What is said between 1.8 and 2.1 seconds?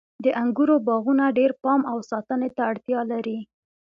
او